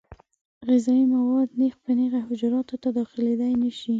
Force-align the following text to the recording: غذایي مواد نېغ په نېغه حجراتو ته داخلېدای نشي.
غذایي 0.67 1.05
مواد 1.15 1.49
نېغ 1.59 1.75
په 1.83 1.91
نېغه 1.97 2.19
حجراتو 2.27 2.75
ته 2.83 2.89
داخلېدای 2.99 3.53
نشي. 3.63 3.89